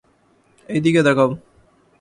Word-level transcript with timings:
এই 0.69 0.79
দিকে 0.81 1.01
তাকাও। 1.03 1.29